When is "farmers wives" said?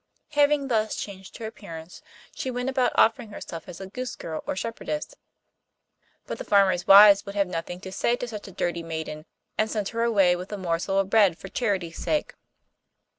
6.43-7.23